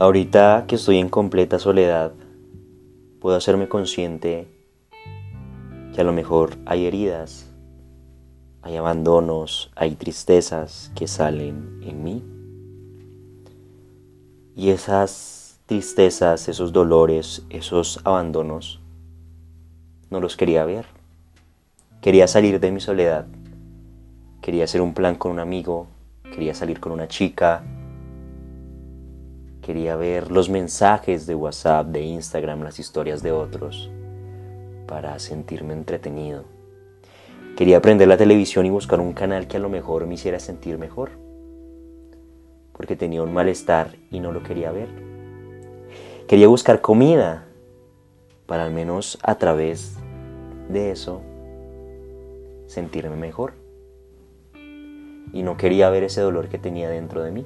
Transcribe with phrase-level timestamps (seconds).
[0.00, 2.12] Ahorita que estoy en completa soledad,
[3.20, 4.46] puedo hacerme consciente
[5.92, 7.50] que a lo mejor hay heridas,
[8.62, 12.22] hay abandonos, hay tristezas que salen en mí.
[14.54, 18.78] Y esas tristezas, esos dolores, esos abandonos,
[20.10, 20.86] no los quería ver.
[22.00, 23.26] Quería salir de mi soledad.
[24.42, 25.88] Quería hacer un plan con un amigo,
[26.22, 27.64] quería salir con una chica,
[29.68, 33.90] Quería ver los mensajes de WhatsApp, de Instagram, las historias de otros,
[34.86, 36.44] para sentirme entretenido.
[37.54, 40.78] Quería prender la televisión y buscar un canal que a lo mejor me hiciera sentir
[40.78, 41.10] mejor,
[42.72, 44.88] porque tenía un malestar y no lo quería ver.
[46.26, 47.44] Quería buscar comida,
[48.46, 49.98] para al menos a través
[50.70, 51.20] de eso
[52.68, 53.52] sentirme mejor.
[55.34, 57.44] Y no quería ver ese dolor que tenía dentro de mí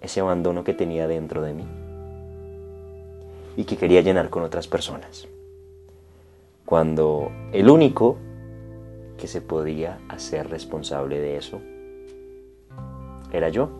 [0.00, 1.64] ese abandono que tenía dentro de mí
[3.56, 5.26] y que quería llenar con otras personas.
[6.64, 8.16] Cuando el único
[9.16, 11.60] que se podía hacer responsable de eso
[13.32, 13.70] era yo.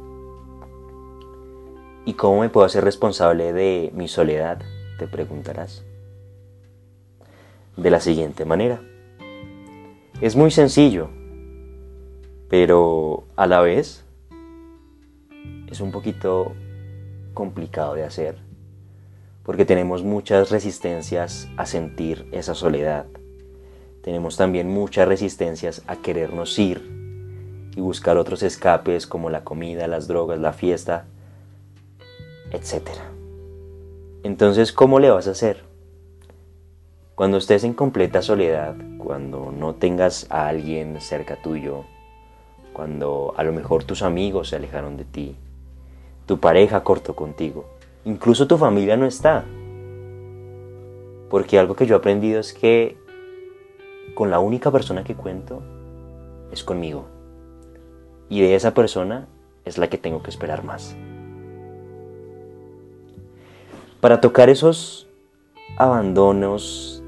[2.05, 4.61] ¿Y cómo me puedo hacer responsable de mi soledad?
[4.98, 5.84] Te preguntarás.
[7.77, 8.81] De la siguiente manera.
[10.20, 11.11] Es muy sencillo,
[12.48, 14.05] pero a la vez
[15.77, 16.55] es un poquito
[17.34, 18.38] complicado de hacer,
[19.42, 23.05] porque tenemos muchas resistencias a sentir esa soledad.
[24.02, 30.08] Tenemos también muchas resistencias a querernos ir y buscar otros escapes como la comida, las
[30.08, 31.04] drogas, la fiesta,
[32.52, 32.88] etc.
[34.22, 35.62] Entonces, ¿cómo le vas a hacer?
[37.14, 41.84] Cuando estés en completa soledad, cuando no tengas a alguien cerca tuyo,
[42.72, 45.37] cuando a lo mejor tus amigos se alejaron de ti,
[46.26, 47.64] tu pareja cortó contigo,
[48.04, 49.44] incluso tu familia no está.
[51.31, 52.97] Porque algo que yo he aprendido es que
[54.14, 55.62] con la única persona que cuento
[56.53, 57.06] es conmigo.
[58.28, 59.28] Y de esa persona
[59.64, 60.97] es la que tengo que esperar más.
[64.00, 65.08] Para tocar esos
[65.76, 67.03] abandonos,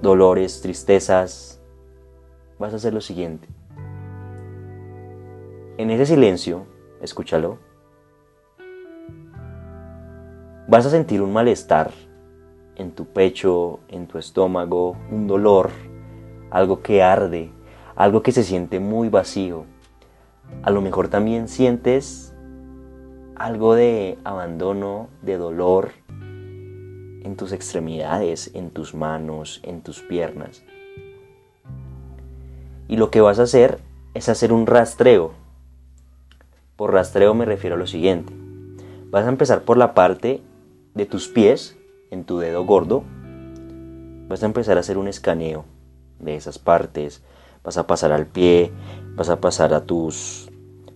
[0.00, 1.60] dolores, tristezas,
[2.58, 3.48] vas a hacer lo siguiente.
[5.76, 6.66] En ese silencio,
[7.00, 7.58] escúchalo,
[10.70, 11.90] Vas a sentir un malestar
[12.76, 15.72] en tu pecho, en tu estómago, un dolor,
[16.48, 17.50] algo que arde,
[17.96, 19.64] algo que se siente muy vacío.
[20.62, 22.32] A lo mejor también sientes
[23.34, 30.62] algo de abandono, de dolor en tus extremidades, en tus manos, en tus piernas.
[32.86, 33.80] Y lo que vas a hacer
[34.14, 35.32] es hacer un rastreo.
[36.76, 38.32] Por rastreo me refiero a lo siguiente.
[39.10, 40.44] Vas a empezar por la parte
[40.94, 41.76] de tus pies
[42.10, 43.04] en tu dedo gordo,
[44.28, 45.64] vas a empezar a hacer un escaneo
[46.18, 47.22] de esas partes.
[47.62, 48.70] Vas a pasar al pie,
[49.14, 50.50] vas a pasar a tus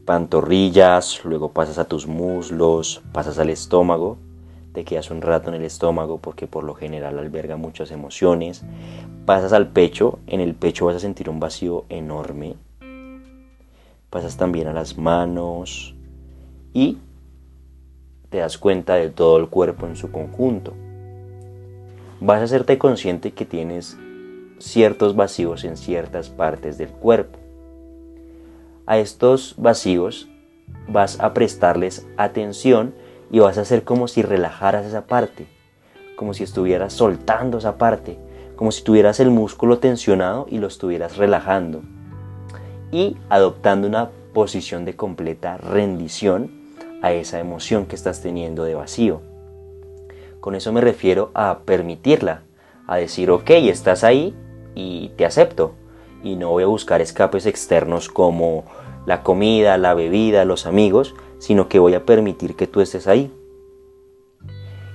[0.04, 4.19] pantorrillas, luego pasas a tus muslos, pasas al estómago.
[4.72, 8.65] Te quedas un rato en el estómago porque por lo general alberga muchas emociones.
[9.25, 12.56] Pasas al pecho, en el pecho vas a sentir un vacío enorme.
[14.10, 15.94] Pasas también a las manos
[16.72, 16.99] y
[18.34, 20.75] te das cuenta de todo el cuerpo en su conjunto.
[22.19, 23.97] Vas a hacerte consciente que tienes
[24.59, 27.39] ciertos vacíos en ciertas partes del cuerpo.
[28.87, 30.27] A estos vacíos
[30.89, 32.93] vas a prestarles atención
[33.31, 35.47] y vas a hacer como si relajaras esa parte,
[36.16, 38.19] como si estuvieras soltando esa parte,
[38.56, 41.83] como si tuvieras el músculo tensionado y lo estuvieras relajando
[42.91, 46.63] y adoptando una posición de completa rendición
[47.04, 49.20] a esa emoción que estás teniendo de vacío.
[50.41, 52.44] Con eso me refiero a permitirla,
[52.86, 54.34] a decir, ok, estás ahí
[54.74, 55.74] y te acepto.
[56.22, 58.65] Y no voy a buscar escapes externos como
[59.04, 63.30] la comida, la bebida, los amigos, sino que voy a permitir que tú estés ahí.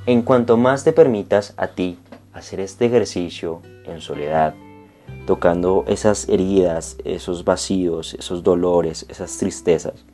[0.07, 1.99] En cuanto más te permitas a ti
[2.33, 4.55] hacer este ejercicio en soledad,
[5.27, 10.05] tocando esas heridas, esos vacíos, esos dolores, esas tristezas,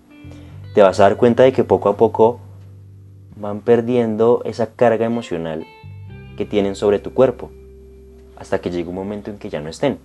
[0.75, 2.42] te vas a dar cuenta de que poco a poco
[3.38, 5.66] van perdiendo esa carga emocional
[6.36, 7.50] que tienen sobre tu cuerpo,
[8.36, 10.00] hasta que llega un momento en que ya no estén.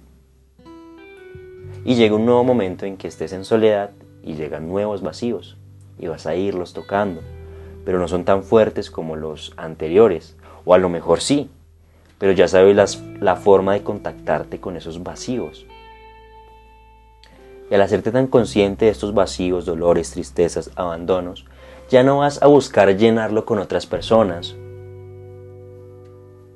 [1.84, 3.90] Y llega un nuevo momento en que estés en soledad
[4.22, 5.56] y llegan nuevos vacíos
[5.98, 7.20] y vas a irlos tocando,
[7.84, 11.50] pero no son tan fuertes como los anteriores, o a lo mejor sí,
[12.16, 15.66] pero ya sabes la forma de contactarte con esos vacíos.
[17.70, 21.46] Y al hacerte tan consciente de estos vacíos, dolores, tristezas, abandonos,
[21.88, 24.56] ya no vas a buscar llenarlo con otras personas.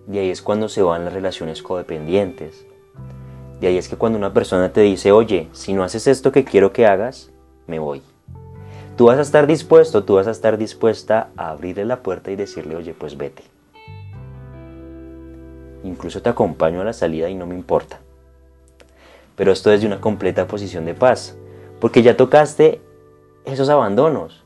[0.06, 2.66] De ahí es cuando se van las relaciones codependientes.
[3.60, 6.44] De ahí es que cuando una persona te dice, oye, si no haces esto que
[6.44, 7.30] quiero que hagas,
[7.66, 8.02] me voy.
[8.96, 12.36] Tú vas a estar dispuesto, tú vas a estar dispuesta a abrirle la puerta y
[12.36, 13.42] decirle, oye, pues vete.
[15.82, 18.00] Incluso te acompaño a la salida y no me importa.
[19.36, 21.36] Pero esto es de una completa posición de paz,
[21.80, 22.80] porque ya tocaste
[23.44, 24.44] esos abandonos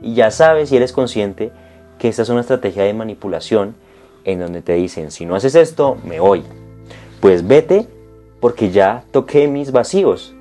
[0.00, 1.52] y ya sabes y eres consciente
[1.98, 3.74] que esta es una estrategia de manipulación
[4.24, 6.42] en donde te dicen, si no haces esto, me voy.
[7.20, 7.86] Pues vete
[8.40, 10.34] porque ya toqué mis vacíos.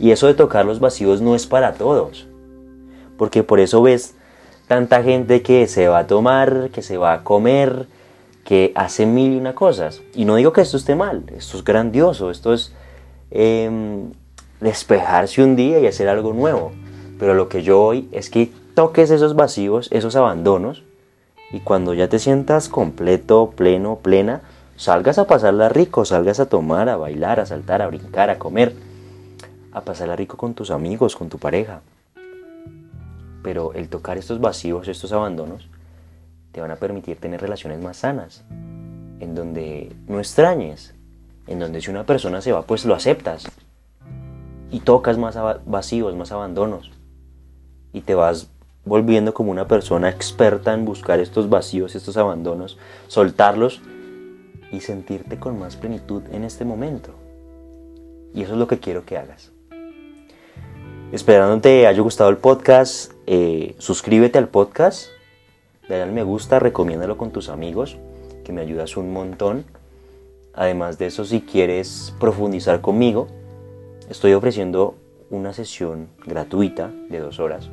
[0.00, 2.26] Y eso de tocar los vacíos no es para todos.
[3.16, 4.16] Porque por eso ves
[4.66, 7.86] tanta gente que se va a tomar, que se va a comer,
[8.44, 10.02] que hace mil y una cosas.
[10.14, 12.72] Y no digo que esto esté mal, esto es grandioso, esto es
[13.30, 14.12] em,
[14.60, 16.72] despejarse un día y hacer algo nuevo.
[17.18, 20.82] Pero lo que yo hoy es que toques esos vacíos, esos abandonos,
[21.52, 24.40] y cuando ya te sientas completo, pleno, plena,
[24.76, 28.74] salgas a pasarla rico, salgas a tomar, a bailar, a saltar, a brincar, a comer,
[29.72, 31.82] a pasarla rico con tus amigos, con tu pareja.
[33.42, 35.68] Pero el tocar estos vacíos, estos abandonos,
[36.52, 38.44] te van a permitir tener relaciones más sanas,
[39.20, 40.94] en donde no extrañes,
[41.46, 43.44] en donde si una persona se va, pues lo aceptas
[44.70, 46.90] y tocas más vacíos, más abandonos
[47.92, 48.50] y te vas
[48.84, 53.80] volviendo como una persona experta en buscar estos vacíos, estos abandonos, soltarlos
[54.72, 57.14] y sentirte con más plenitud en este momento.
[58.34, 59.52] Y eso es lo que quiero que hagas.
[61.12, 65.08] Esperando te haya gustado el podcast, eh, suscríbete al podcast
[65.92, 67.98] dale al me gusta, recomiéndalo con tus amigos,
[68.44, 69.64] que me ayudas un montón.
[70.54, 73.28] Además de eso, si quieres profundizar conmigo,
[74.08, 74.94] estoy ofreciendo
[75.30, 77.68] una sesión gratuita de dos horas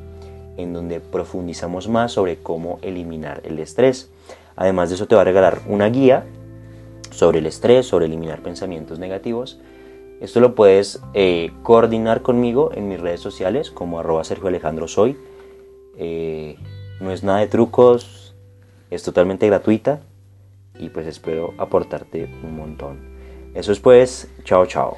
[0.56, 4.10] en donde profundizamos más sobre cómo eliminar el estrés.
[4.54, 6.26] Además de eso, te va a regalar una guía
[7.10, 9.58] sobre el estrés, sobre eliminar pensamientos negativos.
[10.20, 15.16] Esto lo puedes eh, coordinar conmigo en mis redes sociales como arroba Sergio Alejandro Soy.
[15.96, 16.56] Eh,
[17.00, 18.34] no es nada de trucos,
[18.90, 20.00] es totalmente gratuita
[20.78, 22.98] y pues espero aportarte un montón.
[23.54, 24.96] Eso es pues, chao chao.